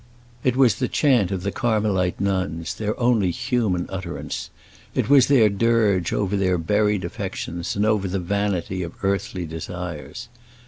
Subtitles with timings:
[0.43, 4.49] It was the chant of the Carmelite nuns, their only human utterance.
[4.95, 10.27] It was their dirge over their buried affections and over the vanity of earthly desires.